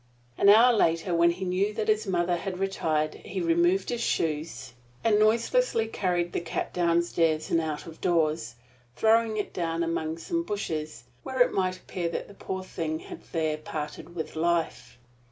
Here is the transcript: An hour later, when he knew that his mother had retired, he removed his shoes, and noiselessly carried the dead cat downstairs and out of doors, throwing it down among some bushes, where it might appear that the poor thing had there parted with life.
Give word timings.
An 0.35 0.49
hour 0.49 0.73
later, 0.73 1.13
when 1.13 1.29
he 1.29 1.45
knew 1.45 1.75
that 1.75 1.87
his 1.87 2.07
mother 2.07 2.37
had 2.37 2.57
retired, 2.57 3.13
he 3.23 3.39
removed 3.39 3.89
his 3.89 4.01
shoes, 4.01 4.73
and 5.03 5.19
noiselessly 5.19 5.89
carried 5.89 6.33
the 6.33 6.39
dead 6.39 6.47
cat 6.47 6.73
downstairs 6.73 7.51
and 7.51 7.61
out 7.61 7.85
of 7.85 8.01
doors, 8.01 8.55
throwing 8.95 9.37
it 9.37 9.53
down 9.53 9.83
among 9.83 10.17
some 10.17 10.41
bushes, 10.41 11.03
where 11.21 11.39
it 11.43 11.53
might 11.53 11.77
appear 11.77 12.09
that 12.09 12.27
the 12.27 12.33
poor 12.33 12.63
thing 12.63 12.97
had 13.01 13.21
there 13.31 13.57
parted 13.57 14.15
with 14.15 14.35
life. 14.35 14.97